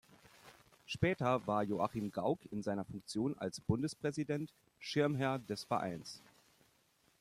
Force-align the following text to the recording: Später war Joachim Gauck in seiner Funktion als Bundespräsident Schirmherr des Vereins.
Später 0.87 1.45
war 1.45 1.61
Joachim 1.61 2.11
Gauck 2.11 2.39
in 2.51 2.63
seiner 2.63 2.85
Funktion 2.85 3.37
als 3.37 3.59
Bundespräsident 3.61 4.51
Schirmherr 4.79 5.37
des 5.37 5.63
Vereins. 5.63 6.23